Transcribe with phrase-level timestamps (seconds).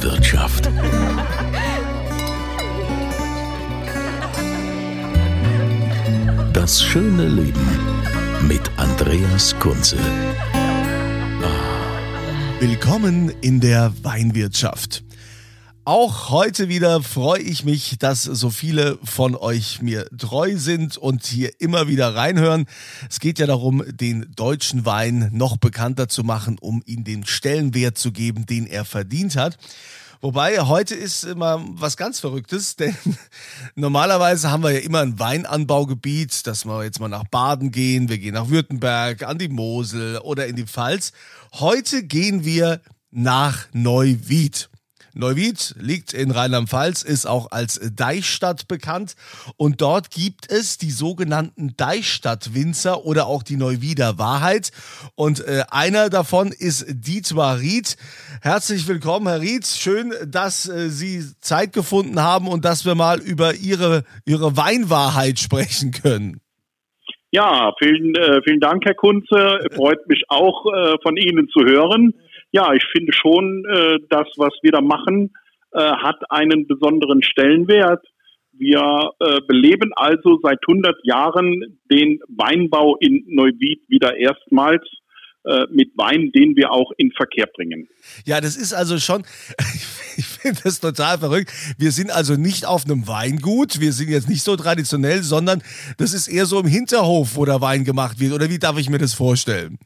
[0.00, 0.70] Weinwirtschaft.
[6.54, 7.68] Das schöne Leben
[8.48, 9.98] mit Andreas Kunze.
[12.60, 15.02] Willkommen in der Weinwirtschaft.
[15.86, 21.24] Auch heute wieder freue ich mich, dass so viele von euch mir treu sind und
[21.24, 22.66] hier immer wieder reinhören.
[23.08, 27.96] Es geht ja darum, den deutschen Wein noch bekannter zu machen, um ihm den Stellenwert
[27.96, 29.56] zu geben, den er verdient hat.
[30.20, 32.94] Wobei heute ist immer was ganz Verrücktes, denn
[33.74, 38.18] normalerweise haben wir ja immer ein Weinanbaugebiet, dass wir jetzt mal nach Baden gehen, wir
[38.18, 41.12] gehen nach Württemberg, an die Mosel oder in die Pfalz.
[41.54, 44.69] Heute gehen wir nach Neuwied.
[45.14, 49.14] Neuwied liegt in Rheinland-Pfalz, ist auch als Deichstadt bekannt
[49.56, 54.70] und dort gibt es die sogenannten Deichstadt-Winzer oder auch die Neuwieder Wahrheit
[55.16, 57.96] und äh, einer davon ist Dietmar Ried.
[58.42, 59.66] Herzlich willkommen, Herr Ried.
[59.66, 65.38] Schön, dass äh, Sie Zeit gefunden haben und dass wir mal über Ihre, Ihre Weinwahrheit
[65.38, 66.40] sprechen können.
[67.32, 69.60] Ja, vielen, äh, vielen Dank, Herr Kunze.
[69.74, 72.14] Freut mich auch, äh, von Ihnen zu hören
[72.52, 75.32] ja, ich finde schon, äh, das, was wir da machen,
[75.72, 78.04] äh, hat einen besonderen Stellenwert.
[78.52, 84.82] Wir äh, beleben also seit 100 Jahren den Weinbau in Neuwied wieder erstmals
[85.44, 87.88] äh, mit Wein, den wir auch in Verkehr bringen.
[88.26, 89.22] Ja, das ist also schon,
[90.16, 91.50] ich finde das total verrückt.
[91.78, 95.62] Wir sind also nicht auf einem Weingut, wir sind jetzt nicht so traditionell, sondern
[95.96, 98.34] das ist eher so im Hinterhof, wo der Wein gemacht wird.
[98.34, 99.78] Oder wie darf ich mir das vorstellen?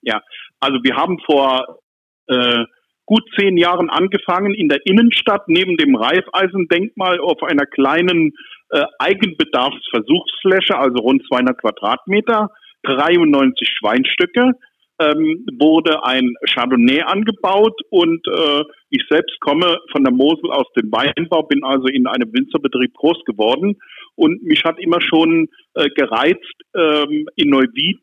[0.00, 0.22] Ja,
[0.60, 1.80] also wir haben vor
[2.28, 2.64] äh,
[3.06, 8.32] gut zehn Jahren angefangen, in der Innenstadt neben dem Reifeisendenkmal auf einer kleinen
[8.70, 12.50] äh, Eigenbedarfsversuchsfläche, also rund 200 Quadratmeter,
[12.84, 14.52] 93 Schweinstücke,
[15.00, 20.90] ähm, wurde ein Chardonnay angebaut und äh, ich selbst komme von der Mosel aus dem
[20.90, 23.76] Weinbau, bin also in einem Winzerbetrieb groß geworden.
[24.16, 28.00] Und mich hat immer schon äh, gereizt, ähm, in Neuwied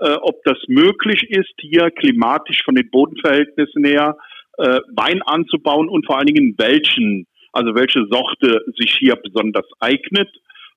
[0.00, 4.16] äh, ob das möglich ist, hier klimatisch von den Bodenverhältnissen her
[4.58, 10.28] äh, Wein anzubauen und vor allen Dingen welchen, also welche Sorte sich hier besonders eignet,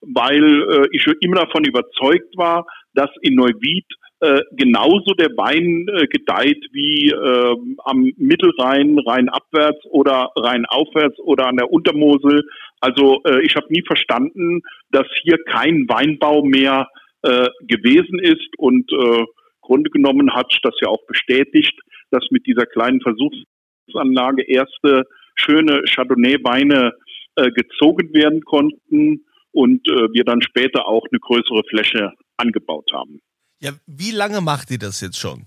[0.01, 3.85] weil äh, ich immer davon überzeugt war, dass in Neuwied
[4.21, 7.55] äh, genauso der Wein äh, gedeiht wie äh,
[7.85, 12.43] am Mittelrhein, Rheinabwärts oder Rheinaufwärts oder an der Untermosel.
[12.81, 14.61] Also äh, ich habe nie verstanden,
[14.91, 16.87] dass hier kein Weinbau mehr
[17.23, 19.25] äh, gewesen ist und äh,
[19.61, 25.05] Grunde genommen hat das ja auch bestätigt, dass mit dieser kleinen Versuchsanlage erste
[25.35, 26.93] schöne Chardonnay-Weine
[27.35, 33.21] äh, gezogen werden konnten und äh, wir dann später auch eine größere Fläche angebaut haben.
[33.59, 35.45] Ja, wie lange macht ihr das jetzt schon?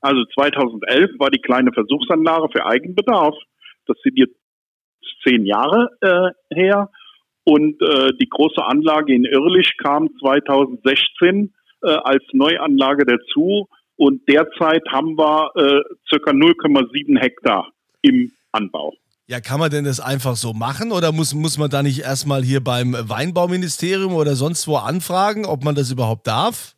[0.00, 3.34] Also 2011 war die kleine Versuchsanlage für Eigenbedarf.
[3.86, 4.36] Das sind jetzt
[5.24, 6.90] zehn Jahre äh, her.
[7.48, 13.68] Und äh, die große Anlage in Irrlich kam 2016 äh, als Neuanlage dazu.
[13.94, 17.68] Und derzeit haben wir äh, circa 0,7 Hektar
[18.02, 18.94] im Anbau.
[19.28, 22.42] Ja, kann man denn das einfach so machen oder muss, muss man da nicht erstmal
[22.42, 26.74] hier beim Weinbauministerium oder sonst wo anfragen, ob man das überhaupt darf?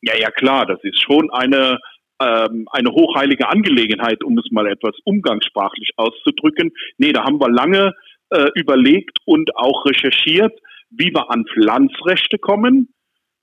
[0.00, 1.78] Ja, ja, klar, das ist schon eine,
[2.22, 6.72] ähm, eine hochheilige Angelegenheit, um es mal etwas umgangssprachlich auszudrücken.
[6.98, 7.92] Nee, da haben wir lange
[8.34, 10.52] äh, überlegt und auch recherchiert,
[10.90, 12.88] wie wir an Pflanzrechte kommen,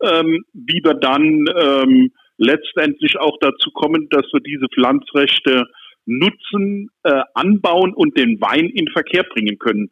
[0.01, 5.65] ähm, wie wir dann ähm, letztendlich auch dazu kommen, dass wir diese Pflanzrechte
[6.05, 9.89] nutzen, äh, anbauen und den Wein in Verkehr bringen können.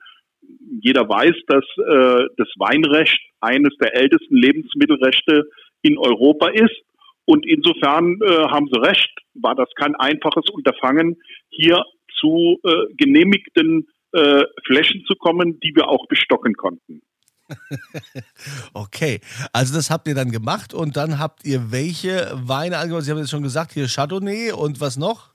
[0.82, 5.44] Jeder weiß, dass äh, das Weinrecht eines der ältesten Lebensmittelrechte
[5.82, 6.82] in Europa ist.
[7.26, 11.18] Und insofern äh, haben Sie recht, war das kein einfaches Unterfangen,
[11.50, 11.84] hier
[12.20, 17.02] zu äh, genehmigten äh, Flächen zu kommen, die wir auch bestocken konnten.
[18.74, 19.20] okay,
[19.54, 23.04] also das habt ihr dann gemacht und dann habt ihr welche Weine angebaut?
[23.04, 25.34] Sie haben jetzt schon gesagt, hier Chardonnay und was noch?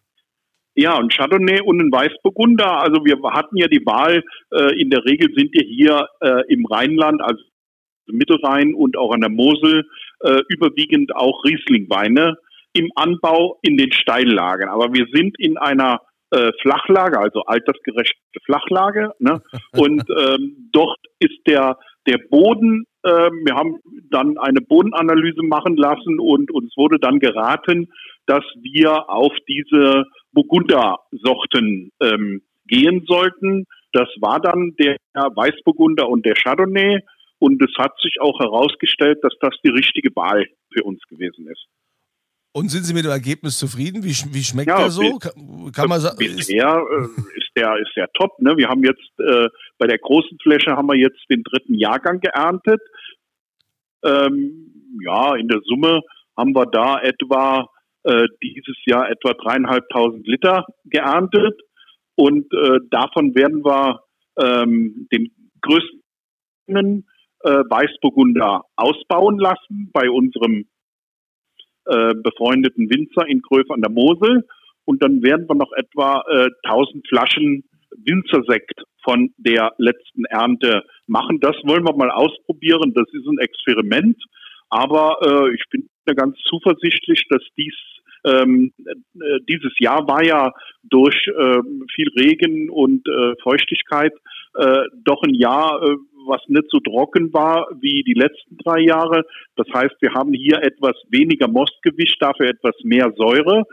[0.76, 2.80] Ja, und Chardonnay und ein Weißburgunder.
[2.80, 6.66] Also wir hatten ja die Wahl, äh, in der Regel sind wir hier äh, im
[6.66, 7.42] Rheinland, also
[8.06, 9.88] Mittelrhein und auch an der Mosel,
[10.20, 12.36] äh, überwiegend auch Riesling-Weine
[12.72, 14.68] im Anbau in den Steillagen.
[14.68, 16.00] Aber wir sind in einer
[16.34, 19.12] äh, Flachlage, also altersgerechte Flachlage.
[19.18, 19.40] Ne?
[19.72, 23.78] Und ähm, dort ist der, der Boden, äh, wir haben
[24.10, 27.88] dann eine Bodenanalyse machen lassen und uns wurde dann geraten,
[28.26, 33.66] dass wir auf diese Burgunder-Sorten ähm, gehen sollten.
[33.92, 37.00] Das war dann der Weißburgunder und der Chardonnay.
[37.38, 41.66] Und es hat sich auch herausgestellt, dass das die richtige Wahl für uns gewesen ist.
[42.56, 44.04] Und sind Sie mit dem Ergebnis zufrieden?
[44.04, 45.18] Wie, wie schmeckt ja, der so?
[45.18, 46.16] Kann, kann man sagen?
[46.18, 47.04] Bisher äh,
[47.36, 48.38] ist der ist der top.
[48.40, 48.56] Ne?
[48.56, 52.80] Wir haben jetzt äh, bei der großen Fläche haben wir jetzt den dritten Jahrgang geerntet.
[54.04, 56.02] Ähm, ja, in der Summe
[56.36, 57.68] haben wir da etwa
[58.04, 61.60] äh, dieses Jahr etwa dreieinhalbtausend Liter geerntet
[62.14, 64.00] und äh, davon werden wir
[64.38, 67.08] ähm, den größten
[67.40, 70.66] äh, Weißburgunder ausbauen lassen bei unserem
[71.86, 74.46] äh, befreundeten Winzer in Gröf an der Mosel.
[74.84, 77.64] Und dann werden wir noch etwa äh, 1000 Flaschen
[78.04, 81.40] Winzersekt von der letzten Ernte machen.
[81.40, 82.92] Das wollen wir mal ausprobieren.
[82.94, 84.16] Das ist ein Experiment.
[84.68, 87.74] Aber äh, ich bin ganz zuversichtlich, dass dies
[88.26, 90.52] ähm, äh, dieses Jahr war ja
[90.82, 91.60] durch äh,
[91.94, 94.12] viel Regen und äh, Feuchtigkeit
[94.54, 95.80] äh, doch ein Jahr,
[96.26, 99.24] was nicht so trocken war wie die letzten drei Jahre.
[99.56, 103.64] Das heißt, wir haben hier etwas weniger Mostgewicht, dafür etwas mehr Säure.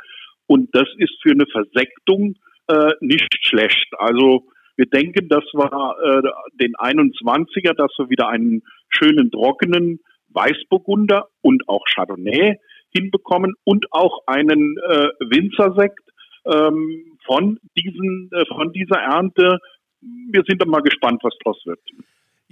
[0.47, 2.35] Und das ist für eine Versektung
[2.67, 3.87] äh, nicht schlecht.
[3.97, 4.45] Also
[4.75, 9.99] wir denken, dass wir äh, den 21er, dass wir wieder einen schönen trockenen
[10.29, 12.57] Weißburgunder und auch Chardonnay
[12.93, 16.09] hinbekommen und auch einen äh, Winzersekt
[16.45, 19.59] ähm, von diesen äh, von dieser Ernte.
[20.01, 21.79] Wir sind dann mal gespannt, was draus wird.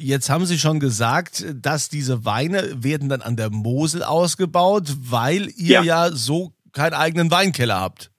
[0.02, 5.50] Jetzt haben Sie schon gesagt, dass diese Weine werden dann an der Mosel ausgebaut, weil
[5.58, 8.10] ihr ja, ja so keinen eigenen Weinkeller habt.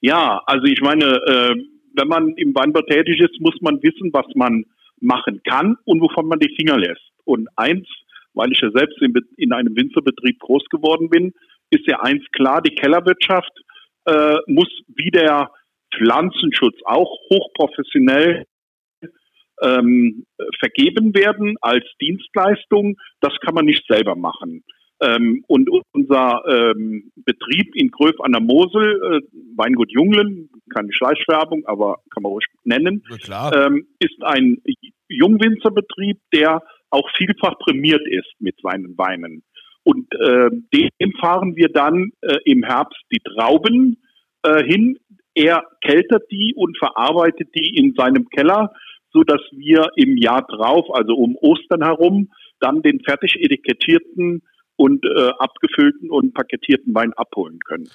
[0.00, 1.54] Ja, also ich meine, äh,
[1.94, 4.64] wenn man im Weinbau tätig ist, muss man wissen, was man
[4.98, 7.04] machen kann und wovon man die Finger lässt.
[7.24, 7.86] Und eins,
[8.32, 11.34] weil ich ja selbst in, in einem Winzerbetrieb groß geworden bin,
[11.68, 13.52] ist ja eins klar, die Kellerwirtschaft
[14.06, 15.50] äh, muss wie der
[15.94, 18.46] Pflanzenschutz auch hochprofessionell
[19.62, 20.26] ähm,
[20.58, 22.96] vergeben werden als Dienstleistung.
[23.20, 24.64] Das kann man nicht selber machen.
[25.00, 29.20] Ähm, und unser ähm, Betrieb in Gröf an der Mosel, äh,
[29.56, 33.02] Weingut Junglen, keine Schleichwerbung, aber kann man ruhig nennen,
[33.54, 34.62] ähm, ist ein
[35.08, 39.42] Jungwinzerbetrieb, der auch vielfach prämiert ist mit seinen Weinen.
[39.84, 43.98] Und äh, dem fahren wir dann äh, im Herbst die Trauben
[44.42, 44.98] äh, hin.
[45.34, 48.72] Er keltert die und verarbeitet die in seinem Keller
[49.16, 52.30] so dass wir im Jahr drauf, also um Ostern herum,
[52.60, 54.42] dann den fertig etikettierten
[54.76, 57.88] und äh, abgefüllten und paketierten Wein abholen können.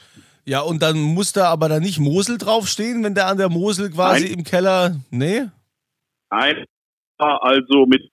[0.45, 3.91] Ja, und dann muss da aber da nicht Mosel draufstehen, wenn der an der Mosel
[3.91, 4.39] quasi Nein.
[4.39, 4.95] im Keller.
[5.11, 5.43] Nee?
[6.31, 6.65] Nein,
[7.19, 8.09] also mit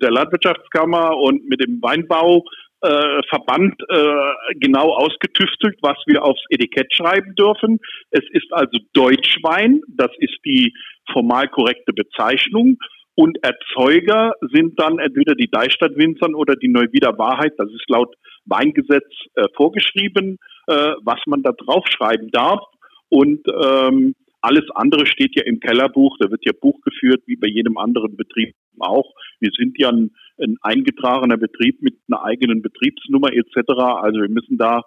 [0.00, 2.44] der Landwirtschaftskammer und mit dem Weinbau
[2.82, 7.78] äh, Verband äh, genau ausgetüftelt, was wir aufs Etikett schreiben dürfen.
[8.10, 10.74] Es ist also Deutschwein, das ist die
[11.12, 12.78] formal korrekte Bezeichnung.
[13.14, 17.52] Und Erzeuger sind dann entweder die Deichstadt-Winzern oder die Neuwieder Wahrheit.
[17.58, 18.14] Das ist laut
[18.46, 22.60] Weingesetz äh, vorgeschrieben, äh, was man da draufschreiben darf.
[23.08, 26.16] Und ähm, alles andere steht ja im Kellerbuch.
[26.18, 29.12] Da wird ja Buch geführt, wie bei jedem anderen Betrieb auch.
[29.38, 33.72] Wir sind ja ein, ein eingetragener Betrieb mit einer eigenen Betriebsnummer etc.
[34.00, 34.82] Also wir müssen da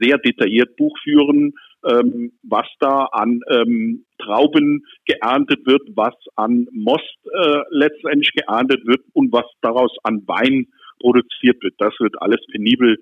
[0.00, 7.18] sehr detailliert Buch führen, ähm, was da an ähm, Trauben geerntet wird, was an Most
[7.24, 11.74] äh, letztendlich geerntet wird und was daraus an Wein produziert wird.
[11.78, 12.98] Das wird alles penibel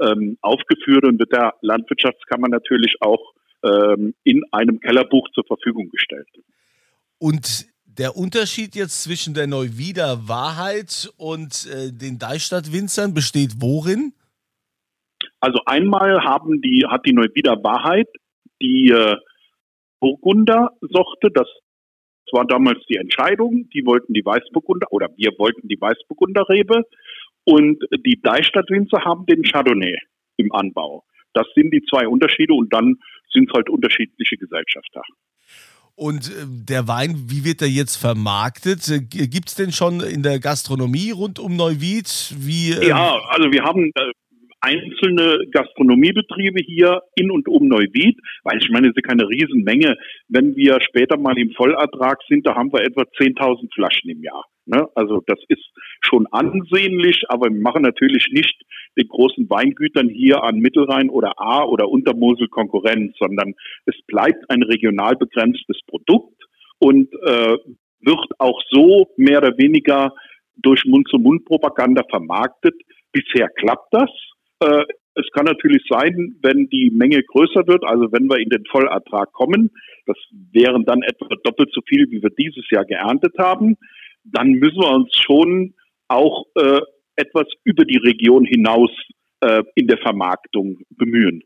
[0.00, 6.28] ähm, aufgeführt und wird der Landwirtschaftskammer natürlich auch ähm, in einem Kellerbuch zur Verfügung gestellt.
[7.18, 7.66] Und
[7.98, 14.12] der Unterschied jetzt zwischen der Neuwieder Wahrheit und äh, den Deichstadt-Winzern besteht worin?
[15.40, 18.08] Also einmal haben die, hat die Neuwieder Wahrheit
[18.60, 19.16] die äh,
[20.00, 21.48] Burgunder-Sorte, das
[22.32, 26.82] war damals die Entscheidung, die wollten die Weißburgunder oder wir wollten die Weißburgunder-Rebe
[27.44, 29.96] und die Deichstadt-Winzer haben den Chardonnay
[30.36, 31.04] im Anbau.
[31.32, 32.96] Das sind die zwei Unterschiede und dann
[33.30, 35.02] sind es halt unterschiedliche Gesellschafter.
[35.96, 38.86] Und äh, der Wein, wie wird er jetzt vermarktet?
[38.88, 42.34] Äh, Gibt es denn schon in der Gastronomie rund um Neuwied?
[42.36, 43.90] Wie, äh ja, also wir haben
[44.66, 49.96] einzelne Gastronomiebetriebe hier in und um Neuwied, weil ich meine, es ist keine Riesenmenge.
[50.28, 54.44] Wenn wir später mal im Vollertrag sind, da haben wir etwa 10.000 Flaschen im Jahr.
[54.66, 54.88] Ne?
[54.96, 55.64] Also das ist
[56.00, 58.60] schon ansehnlich, aber wir machen natürlich nicht
[58.98, 63.54] den großen Weingütern hier an Mittelrhein oder A oder Untermosel Konkurrenz, sondern
[63.84, 66.42] es bleibt ein regional begrenztes Produkt
[66.78, 67.56] und äh,
[68.00, 70.12] wird auch so mehr oder weniger
[70.56, 72.74] durch Mund-zu-Mund-Propaganda vermarktet.
[73.12, 74.10] Bisher klappt das.
[74.60, 74.84] Äh,
[75.14, 79.32] es kann natürlich sein, wenn die Menge größer wird, also wenn wir in den Vollertrag
[79.32, 79.70] kommen,
[80.04, 80.16] das
[80.52, 83.76] wären dann etwa doppelt so viel, wie wir dieses Jahr geerntet haben,
[84.24, 85.74] dann müssen wir uns schon
[86.08, 86.80] auch äh,
[87.16, 88.90] etwas über die Region hinaus
[89.40, 91.42] äh, in der Vermarktung bemühen.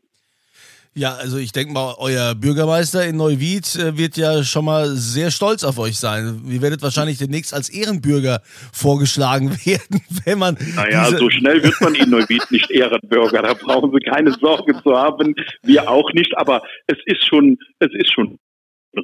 [0.93, 5.31] Ja, also ich denke mal, euer Bürgermeister in Neuwied äh, wird ja schon mal sehr
[5.31, 6.41] stolz auf euch sein.
[6.49, 8.41] Ihr werdet wahrscheinlich demnächst als Ehrenbürger
[8.73, 10.57] vorgeschlagen werden, wenn man.
[10.75, 13.41] Naja, so schnell wird man in Neuwied nicht Ehrenbürger.
[13.41, 15.33] Da brauchen Sie keine Sorge zu haben.
[15.63, 16.37] Wir auch nicht.
[16.37, 18.37] Aber es ist schon, es ist schon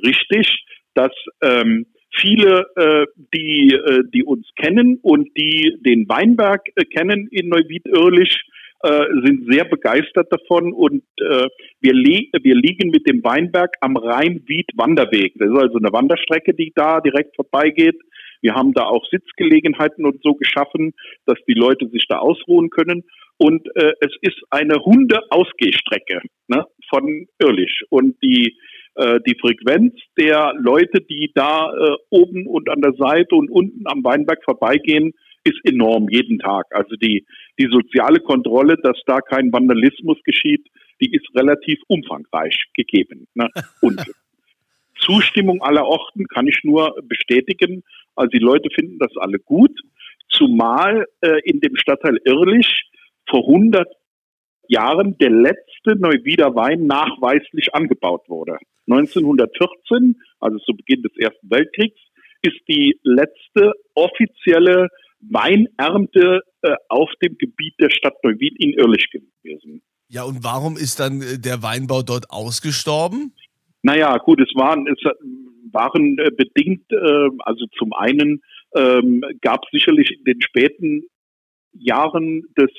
[0.03, 1.85] richtig, dass ähm,
[2.19, 8.43] viele, äh, die, äh, die uns kennen und die den Weinberg äh, kennen in Neuwied-Irlich,
[8.83, 11.47] äh, sind sehr begeistert davon und äh,
[11.81, 15.33] wir, li wir liegen mit dem Weinberg am Rhein-Wied-Wanderweg.
[15.37, 17.99] Das ist also eine Wanderstrecke, die da direkt vorbeigeht.
[18.41, 20.93] Wir haben da auch Sitzgelegenheiten und so geschaffen,
[21.25, 23.03] dass die Leute sich da ausruhen können.
[23.37, 27.81] Und äh, es ist eine Hunde-Ausgehstrecke ne, von Irlich.
[27.89, 28.57] Und die,
[28.95, 33.83] äh, die Frequenz der Leute, die da äh, oben und an der Seite und unten
[33.85, 35.13] am Weinberg vorbeigehen,
[35.43, 36.65] ist enorm jeden Tag.
[36.71, 37.25] Also die,
[37.59, 40.65] die soziale Kontrolle, dass da kein Vandalismus geschieht,
[41.01, 43.27] die ist relativ umfangreich gegeben.
[43.33, 43.49] Ne?
[43.81, 44.01] Und
[44.99, 47.83] Zustimmung aller Orten kann ich nur bestätigen.
[48.15, 49.79] Also die Leute finden das alle gut,
[50.29, 52.89] zumal äh, in dem Stadtteil Irlich
[53.29, 53.87] vor 100
[54.67, 58.57] Jahren der letzte Neuwieder Wein nachweislich angebaut wurde.
[58.89, 61.99] 1914, also zu Beginn des Ersten Weltkriegs,
[62.41, 69.81] ist die letzte offizielle Weinernte äh, auf dem Gebiet der Stadt Neuwied in Irlich gewesen.
[70.09, 73.33] Ja, und warum ist dann äh, der Weinbau dort ausgestorben?
[73.81, 75.01] Naja, gut, es waren, es
[75.71, 78.41] waren äh, bedingt, äh, also zum einen
[78.75, 81.03] ähm, gab es sicherlich in den späten
[81.73, 82.69] Jahren des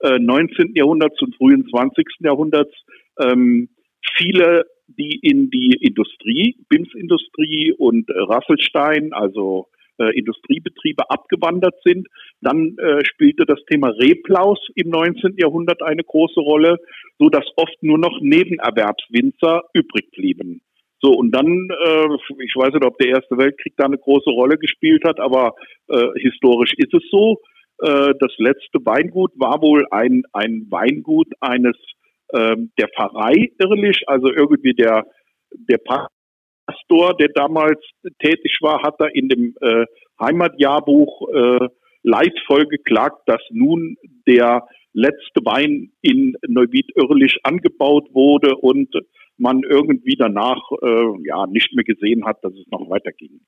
[0.00, 0.74] äh, 19.
[0.74, 2.06] Jahrhunderts und frühen 20.
[2.20, 2.72] Jahrhunderts
[3.20, 3.68] ähm,
[4.16, 9.68] viele, die in die Industrie, BIMS-Industrie und Rasselstein, also
[9.98, 12.08] äh, Industriebetriebe abgewandert sind.
[12.40, 15.36] Dann äh, spielte das Thema Reblaus im 19.
[15.38, 16.78] Jahrhundert eine große Rolle,
[17.18, 20.62] so dass oft nur noch Nebenerwerbswinzer übrig blieben.
[21.00, 24.58] So, und dann, äh, ich weiß nicht, ob der Erste Weltkrieg da eine große Rolle
[24.58, 25.54] gespielt hat, aber
[25.88, 27.38] äh, historisch ist es so.
[27.80, 31.76] Äh, das letzte Weingut war wohl ein, ein Weingut eines
[32.28, 35.06] äh, der Pfarrei Irrlich, also irgendwie der,
[35.52, 35.78] der
[36.68, 37.80] Pastor, der damals
[38.18, 39.86] tätig war, hat da in dem äh,
[40.20, 41.68] Heimatjahrbuch äh,
[42.02, 43.96] leidvoll geklagt, dass nun
[44.26, 48.92] der letzte Wein in Neuwied-Irrlich angebaut wurde und
[49.38, 53.40] man irgendwie danach äh, ja nicht mehr gesehen hat, dass es noch weiterging.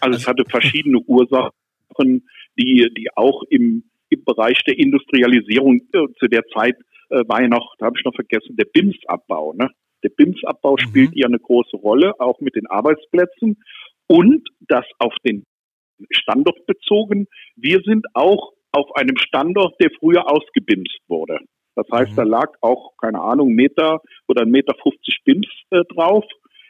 [0.00, 1.52] Also es hatte verschiedene Ursachen,
[2.58, 6.76] die, die auch im, im Bereich der Industrialisierung äh, zu der Zeit
[7.10, 9.52] äh, war ja noch, da habe ich noch vergessen, der BIMS-Abbau.
[9.52, 9.70] Ne?
[10.02, 10.78] Der BIMS-Abbau mhm.
[10.78, 13.62] spielt hier eine große Rolle, auch mit den Arbeitsplätzen
[14.06, 15.44] und das auf den
[16.10, 17.26] Standort bezogen.
[17.56, 21.38] Wir sind auch auf einem Standort, der früher ausgebimst wurde.
[21.74, 22.16] Das heißt, mhm.
[22.16, 26.24] da lag auch, keine Ahnung, Meter oder Meter 50 BIMS äh, drauf.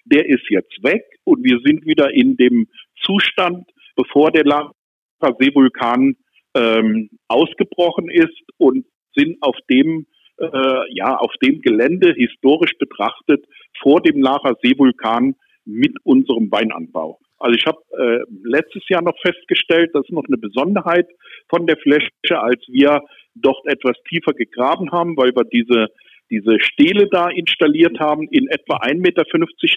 [0.04, 2.68] Der ist jetzt weg und wir sind wieder in dem
[3.02, 6.16] Zustand, bevor der Lava-Seevulkan
[6.54, 10.06] ähm, ausgebrochen ist und sind auf dem
[10.40, 13.44] äh, ja auf dem Gelände historisch betrachtet
[13.80, 17.18] vor dem Lacher Seevulkan mit unserem Weinanbau.
[17.38, 21.08] Also ich habe äh, letztes Jahr noch festgestellt, das ist noch eine Besonderheit
[21.48, 23.00] von der Fläche, als wir
[23.34, 25.88] dort etwas tiefer gegraben haben, weil wir diese
[26.30, 29.24] diese Stele da installiert haben, in etwa 1,50 Meter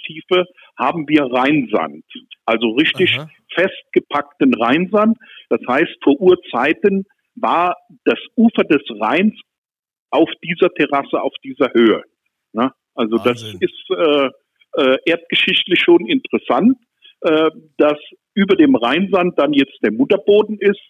[0.06, 0.46] Tiefe,
[0.78, 2.06] haben wir Rheinsand.
[2.46, 3.30] Also richtig Aha.
[3.56, 5.18] festgepackten Rheinsand.
[5.50, 7.06] Das heißt, vor Urzeiten
[7.36, 9.34] war das Ufer des Rheins
[10.14, 12.04] auf dieser Terrasse, auf dieser Höhe.
[12.54, 12.72] Ne?
[12.94, 13.60] Also Wahnsinn.
[13.60, 14.30] das ist äh,
[14.78, 16.78] äh, erdgeschichtlich schon interessant,
[17.22, 17.98] äh, dass
[18.36, 20.82] über dem Rheinsand dann jetzt der Mutterboden ist,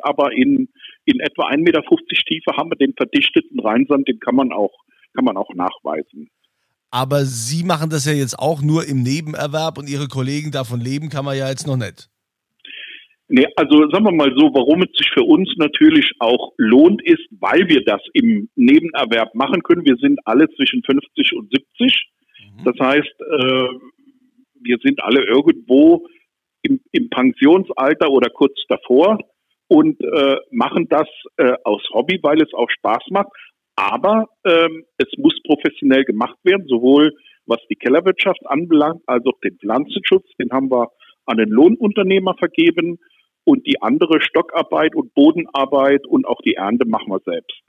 [0.00, 0.68] aber in,
[1.04, 1.82] in etwa 1,50 Meter
[2.26, 4.74] Tiefe haben wir den verdichteten Rheinsand, den kann man auch,
[5.14, 6.28] kann man auch nachweisen.
[6.90, 11.10] Aber Sie machen das ja jetzt auch nur im Nebenerwerb und Ihre Kollegen davon leben
[11.10, 12.08] kann man ja jetzt noch nicht.
[13.30, 17.28] Nee, also sagen wir mal so, warum es sich für uns natürlich auch lohnt, ist,
[17.38, 19.84] weil wir das im Nebenerwerb machen können.
[19.84, 22.10] Wir sind alle zwischen 50 und 70.
[22.56, 22.64] Mhm.
[22.64, 23.68] Das heißt, äh,
[24.60, 26.06] wir sind alle irgendwo
[26.62, 29.18] im, im Pensionsalter oder kurz davor
[29.68, 33.28] und äh, machen das äh, aus Hobby, weil es auch Spaß macht.
[33.76, 37.12] Aber ähm, es muss professionell gemacht werden, sowohl
[37.44, 40.26] was die Kellerwirtschaft anbelangt, als auch den Pflanzenschutz.
[40.40, 40.88] Den haben wir
[41.26, 42.98] an den Lohnunternehmer vergeben
[43.48, 47.62] und die andere Stockarbeit und Bodenarbeit und auch die Ernte machen wir selbst.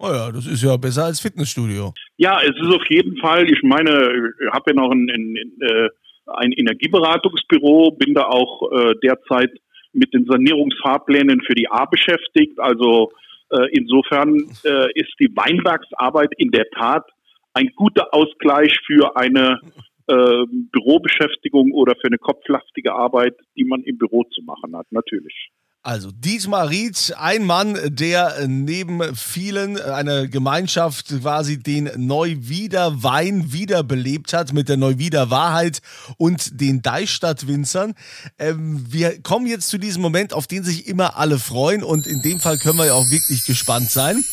[0.00, 1.94] Oh ja, das ist ja besser als Fitnessstudio.
[2.16, 3.48] Ja, es ist auf jeden Fall.
[3.48, 5.88] Ich meine, ich habe ja noch ein, ein, äh,
[6.26, 9.50] ein Energieberatungsbüro, bin da auch äh, derzeit
[9.92, 12.58] mit den Sanierungsfahrplänen für die A beschäftigt.
[12.58, 13.12] Also
[13.50, 17.08] äh, insofern äh, ist die Weinbergsarbeit in der Tat
[17.52, 19.60] ein guter Ausgleich für eine
[20.06, 25.50] äh, Bürobeschäftigung oder für eine kopflastige Arbeit, die man im Büro zu machen hat, natürlich.
[25.86, 34.32] Also Dietmar Ried, ein Mann, der neben vielen eine Gemeinschaft quasi den Neuwieder Wein wiederbelebt
[34.32, 35.82] hat mit der Neuwieder Wahrheit
[36.16, 37.92] und den Deichstadt-Winzern.
[38.38, 42.22] Ähm, wir kommen jetzt zu diesem Moment, auf den sich immer alle freuen und in
[42.22, 44.24] dem Fall können wir ja auch wirklich gespannt sein.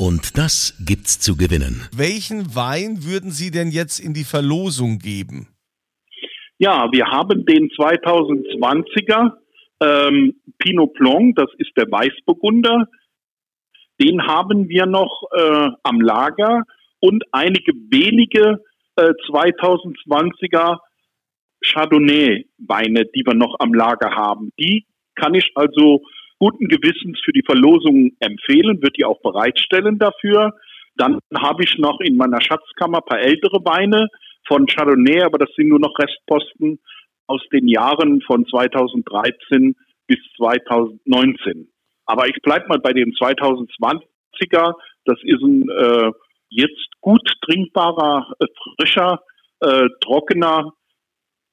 [0.00, 1.86] Und das gibt's zu gewinnen.
[1.94, 5.48] Welchen Wein würden Sie denn jetzt in die Verlosung geben?
[6.56, 9.32] Ja, wir haben den 2020er
[9.82, 12.88] ähm, Pinot Blanc, das ist der Weißburgunder.
[14.00, 16.62] Den haben wir noch äh, am Lager
[17.00, 18.64] und einige wenige
[18.96, 20.78] äh, 2020er
[21.62, 24.50] Chardonnay-Weine, die wir noch am Lager haben.
[24.58, 26.00] Die kann ich also
[26.40, 30.54] guten Gewissens für die Verlosung empfehlen, wird die auch bereitstellen dafür.
[30.96, 34.08] Dann habe ich noch in meiner Schatzkammer ein paar ältere Weine
[34.48, 36.80] von Chardonnay, aber das sind nur noch Restposten
[37.26, 41.68] aus den Jahren von 2013 bis 2019.
[42.06, 44.74] Aber ich bleibe mal bei den 2020er.
[45.04, 46.10] Das ist ein äh,
[46.48, 49.20] jetzt gut trinkbarer, äh, frischer,
[49.60, 50.72] äh, trockener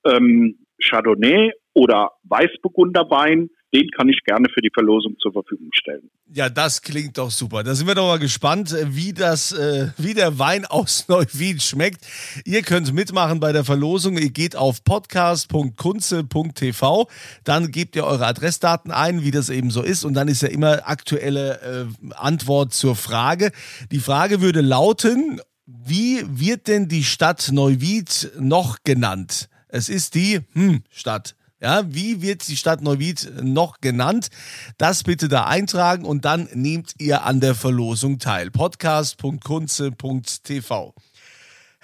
[0.06, 6.10] ähm, Chardonnay oder Weißburgunderwein den kann ich gerne für die Verlosung zur Verfügung stellen.
[6.34, 7.62] Ja, das klingt doch super.
[7.64, 12.08] Da sind wir doch mal gespannt, wie das, äh, wie der Wein aus Neuwied schmeckt.
[12.44, 14.18] Ihr könnt mitmachen bei der Verlosung.
[14.18, 17.08] Ihr geht auf podcast.kunze.tv,
[17.44, 20.50] dann gebt ihr eure Adressdaten ein, wie das eben so ist, und dann ist ja
[20.50, 21.86] immer aktuelle äh,
[22.16, 23.52] Antwort zur Frage.
[23.92, 29.50] Die Frage würde lauten: Wie wird denn die Stadt Neuwied noch genannt?
[29.68, 31.36] Es ist die hm, Stadt.
[31.60, 34.28] Ja, wie wird die Stadt Neuwied noch genannt?
[34.78, 38.52] Das bitte da eintragen und dann nehmt ihr an der Verlosung teil.
[38.52, 40.94] Podcast.kunze.tv.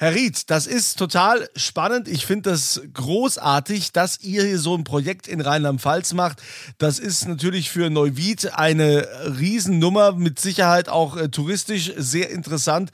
[0.04, 2.10] Herr Ried, das ist total spannend.
[2.10, 6.42] Ich finde das großartig, dass ihr hier so ein Projekt in Rheinland-Pfalz macht.
[6.78, 9.08] Das ist natürlich für Neuwied eine
[9.40, 12.92] Riesennummer, mit Sicherheit auch äh, touristisch sehr interessant.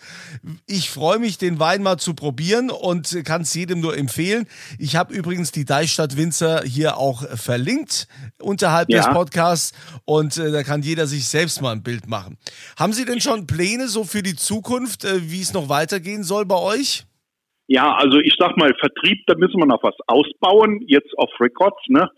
[0.68, 4.46] Ich freue mich, den Wein mal zu probieren und kann es jedem nur empfehlen.
[4.78, 9.02] Ich habe übrigens die Deichstadt Winzer hier auch verlinkt unterhalb ja.
[9.02, 9.72] des Podcasts
[10.06, 12.38] und äh, da kann jeder sich selbst mal ein Bild machen.
[12.78, 16.46] Haben Sie denn schon Pläne so für die Zukunft, äh, wie es noch weitergehen soll
[16.46, 16.99] bei euch?
[17.72, 21.80] Ja, also ich sag mal, Vertrieb, da müssen wir noch was ausbauen, jetzt auf Records,
[21.88, 22.10] ne?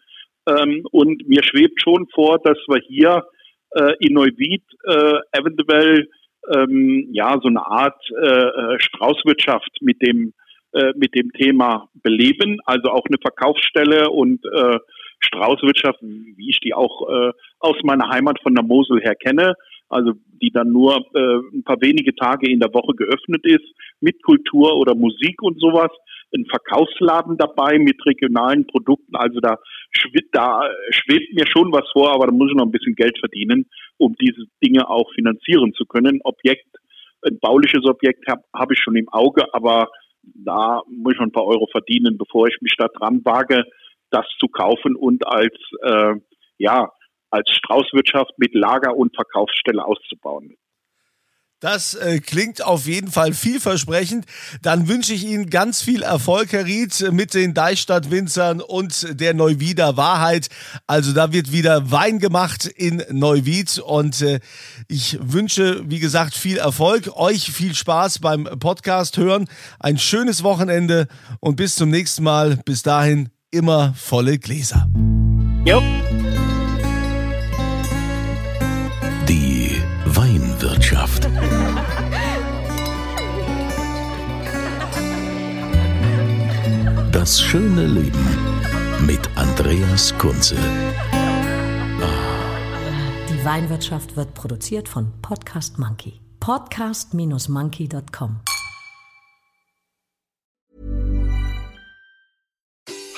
[0.48, 3.26] Ähm, und mir schwebt schon vor, dass wir hier
[3.72, 6.08] äh, in Neuwied äh, eventuell
[6.56, 10.34] ähm, ja so eine Art äh, äh Straußwirtschaft mit dem
[10.72, 14.80] äh, mit dem Thema beleben, also auch eine Verkaufsstelle und äh,
[15.20, 19.54] Straußwirtschaft, wie ich die auch aus meiner Heimat von der Mosel her kenne,
[19.92, 23.66] also die dann nur äh, ein paar wenige Tage in der Woche geöffnet ist,
[24.00, 25.92] mit Kultur oder Musik und sowas.
[26.34, 29.16] Ein Verkaufsladen dabei mit regionalen Produkten.
[29.16, 29.58] Also da
[29.92, 33.20] schwebt, da schwebt mir schon was vor, aber da muss ich noch ein bisschen Geld
[33.20, 33.66] verdienen,
[33.98, 36.22] um diese Dinge auch finanzieren zu können.
[36.24, 36.68] Objekt,
[37.24, 39.90] ein bauliches Objekt habe hab ich schon im Auge, aber
[40.24, 43.66] da muss ich schon ein paar Euro verdienen, bevor ich mich da dran wage,
[44.10, 46.16] das zu kaufen und als äh,
[46.58, 46.92] ja
[47.32, 50.56] als Straußwirtschaft mit Lager und Verkaufsstelle auszubauen.
[51.62, 54.26] Das äh, klingt auf jeden Fall vielversprechend.
[54.64, 59.96] Dann wünsche ich Ihnen ganz viel Erfolg, Herr Ried, mit den Deichstadt-Winzern und der Neuwieder
[59.96, 60.48] Wahrheit.
[60.88, 64.40] Also da wird wieder Wein gemacht in Neuwied und äh,
[64.88, 67.16] ich wünsche, wie gesagt, viel Erfolg.
[67.16, 69.48] Euch viel Spaß beim Podcast hören.
[69.80, 71.08] Ein schönes Wochenende
[71.42, 72.58] und bis zum nächsten Mal.
[72.66, 74.90] Bis dahin immer volle Gläser.
[75.64, 75.80] Jo.
[87.22, 88.26] Das schöne Leben
[89.06, 90.56] mit Andreas Kunze.
[93.30, 96.20] Die Weinwirtschaft wird produziert von Podcast Monkey.
[96.40, 98.40] Podcast-monkey.com.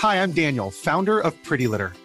[0.01, 1.93] Hi, I'm Daniel, founder of Pretty Litter.